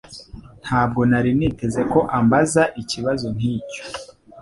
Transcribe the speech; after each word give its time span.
Ntabwo 0.63 1.01
nari 1.09 1.31
niteze 1.37 1.81
ko 1.91 1.99
ambaza 2.19 2.63
ikibazo 2.81 3.25
nkicyo. 3.35 3.81